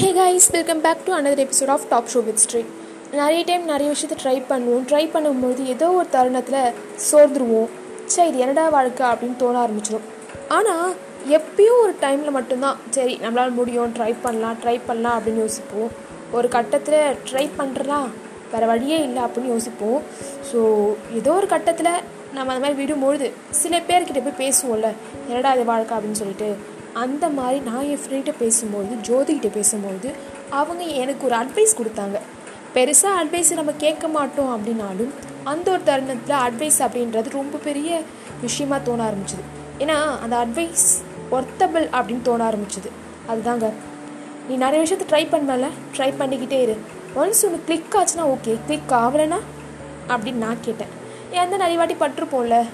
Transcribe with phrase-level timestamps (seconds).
[0.00, 2.70] Hey guys welcome back to another episode of top show with street
[3.18, 4.84] நிறைய time நிறைய விஷயத்த try பண்ணுவோம்.
[4.90, 6.74] Try பண்ணும்போது ஏதோ ஒரு தருணத்தில்
[7.08, 7.68] சோர்ந்துருவோம்.
[8.14, 10.06] சரி இது என்னடா வாழ்க்கை அப்படின்னு தோண ஆரம்பிச்சிடும்
[10.56, 10.88] ஆனால்
[11.38, 12.80] எப்பயோ ஒரு டைமில் மட்டும்தான்.
[12.96, 15.92] சரி நம்மளால் முடியும் ட்ரை பண்ணலாம் ட்ரை பண்ணலாம் அப்படின்னு யோசிப்போம்.
[16.38, 18.08] ஒரு கட்டத்தில் ட்ரை பண்ணுறலாம்
[18.54, 20.00] வேறு வழியே இல்லை அப்படின்னு யோசிப்போம்.
[20.50, 20.60] ஸோ
[21.20, 21.92] ஏதோ ஒரு கட்டத்தில்
[22.36, 23.28] நம்ம அந்த மாதிரி விடும்பொழுது
[23.62, 24.90] சில பேர்கிட்ட போய் பேசுவோம்ல
[25.30, 26.50] என்னடா இது வாழ்க்கை அப்படின்னு சொல்லிட்டு.
[26.94, 30.12] அந்த மாதிரி நான் என் ஃப்ரெண்ட்ட பேசும்போது ஜோதிகிட்ட பேசும்போது
[30.50, 32.18] அவங்க எனக்கு ஒரு அட்வைஸ் கொடுத்தாங்க.
[32.74, 35.10] பெருசாக அட்வைஸ் நம்ம கேட்க மாட்டோம் அப்படின்னாலும்
[35.44, 38.00] அந்த ஒரு தருணத்தில் அட்வைஸ் அப்படின்றது ரொம்ப பெரிய
[38.40, 39.44] விஷயமா தோண ஆரம்பிச்சுது.
[39.78, 42.90] ஏன்னா அந்த அட்வைஸ் ஒர்த்தபிள் அப்படின்னு தோண ஆரம்பிச்சுது.
[43.28, 43.70] அதுதாங்க.
[44.48, 46.76] நீ நிறைய விஷயத்த ட்ரை பண்ணல ட்ரை பண்ணிக்கிட்டே இரு.
[47.14, 49.36] ஒன்ஸ் ஒன்று கிளிக் ஆச்சுன்னா ஓகே கிளிக் ஆகலைனா
[50.08, 50.88] அப்படின்னு நான் கேட்டேன்.
[51.30, 52.66] ஏன் தான் நிறைய வாட்டி பட்டிருப்போம்ல?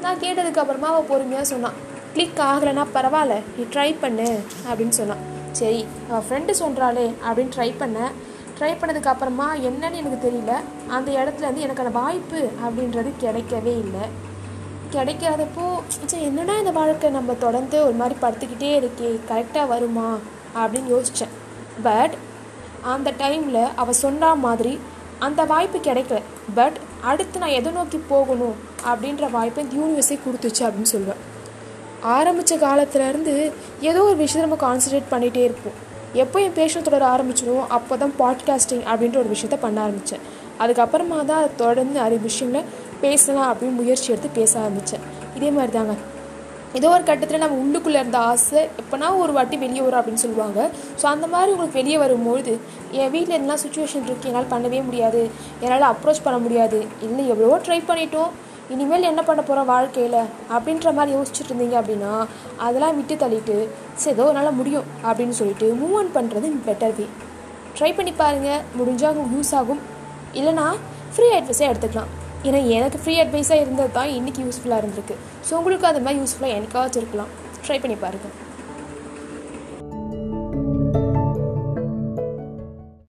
[0.00, 1.72] நான் கேட்டதுக்கப்புறமா அவள் பொறுமையாக சொன்னான்
[2.14, 4.28] கிளிக் ஆகலைன்னா பரவாயில்ல நீ ட்ரை பண்ணு
[4.68, 5.22] அப்படின்னு சொன்னான்.
[5.60, 8.14] சரி அவள் ஃப்ரெண்டு சொல்கிறாளே அப்படின்னு ட்ரை பண்ணேன்
[8.58, 10.54] ட்ரை பண்ணதுக்கப்புறமா என்னன்னு எனக்கு தெரியல.
[10.96, 14.04] அந்த இடத்துல இருந்து எனக்கான வாய்ப்பு அப்படின்றது கிடைக்கவே இல்லை.
[14.94, 15.66] கிடைக்காதப்போ
[16.10, 20.08] சரி என்னடா இந்த வாழ்க்கை நம்ம தொடர்ந்து ஒரு மாதிரி படுத்துக்கிட்டே இருக்கே கரெக்டாக வருமா
[20.60, 21.34] அப்படின்னு யோசித்தேன்
[21.82, 22.14] பட்
[22.94, 24.74] அந்த டைமில் அவள் சொன்ன மாதிரி
[25.26, 26.20] அந்த வாய்ப்பு கிடைக்கல.
[26.54, 26.76] பட்
[27.10, 28.56] அடுத்து நான் எதை நோக்கி போகணும்
[28.90, 31.22] அப்படின்ற வாய்ப்பை இந்த யூனிவர்ஸே கொடுத்துச்சு அப்படின்னு சொல்லுவேன்.
[32.02, 35.72] ஆரம்பித்த காலத்துலேருந்து ஏதோ ஒரு விஷயத்தை நம்ம கான்சன்ட்ரேட் பண்ணிகிட்டே இருப்போம்.
[36.12, 40.20] எப்போ என் பேஷன் தொடர ஆரம்பிச்சிடும் அப்போ தான் பாட்காஸ்டிங் அப்படின்ற ஒரு விஷயத்த பண்ண ஆரம்பித்தேன்
[40.60, 42.62] அதுக்கப்புறமா தான் அதை தொடர்ந்து நிறைய விஷயங்கள
[43.00, 45.00] பேசலாம் அப்படின்னு முயற்சி எடுத்து பேச ஆரம்பித்தேன்
[45.34, 45.96] இதே மாதிரி தாங்க
[46.74, 50.70] ஏதோ ஒரு கட்டத்தில் நம்ம உள்ளுக்குள்ளே இருந்த ஆசை எப்போனா ஒரு வாட்டி வெளியே வரும் அப்படின்னு சொல்லுவாங்க.
[51.02, 52.60] ஸோ அந்த மாதிரி உங்களுக்கு வெளியே வரும்பொழுது
[52.90, 55.30] என் வீட்டில் என்னெல்லாம் சுச்சுவேஷன் இருக்குது என்னால் பண்ணவே முடியாது.
[55.60, 56.86] என்னால் அப்ரோச் பண்ண முடியாது.
[57.02, 58.30] இல்லை எவ்வளவோ ட்ரை பண்ணிட்டோம்.
[58.74, 60.16] இனிமேல் என்ன பண்ண போகிறோம் வாழ்க்கையில்
[60.54, 62.12] அப்படின்ற மாதிரி யோசிச்சுட்டு இருந்தீங்க அப்படின்னா
[62.64, 63.56] அதெல்லாம் விட்டு தள்ளிட்டு
[64.02, 67.06] சரி ஏதோ என்னால் முடியும் அப்படின்னு சொல்லிட்டு மூவ் ஆன் பண்ணுறது பெட்டர் வே
[67.78, 69.80] ட்ரை பண்ணி பாருங்கள் முடிஞ்சால் உங்களுக்கு யூஸ் ஆகும்.
[70.40, 70.66] இல்லைனா
[71.14, 72.10] ஃப்ரீ அட்வைஸே எடுத்துக்கலாம்.
[72.48, 75.16] ஏன்னா எனக்கு ஃப்ரீ அட்வைஸாக இருந்தது தான் இன்றைக்கி யூஸ்ஃபுல்லாக இருந்திருக்கு.
[75.46, 77.32] ஸோ உங்களுக்கு அது மாதிரி யூஸ்ஃபுல்லாக எனக்காச்சும் இருக்கலாம்.
[77.64, 78.34] ட்ரை பண்ணி பாருங்கள்